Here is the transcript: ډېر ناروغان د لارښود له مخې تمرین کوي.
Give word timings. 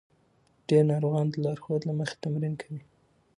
ډېر 0.67 0.83
ناروغان 0.91 1.27
د 1.29 1.35
لارښود 1.43 1.81
له 1.89 1.93
مخې 1.99 2.15
تمرین 2.23 2.53
کوي. 2.61 2.81